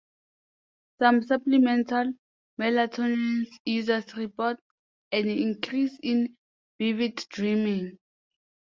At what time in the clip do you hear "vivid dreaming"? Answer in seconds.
6.79-7.99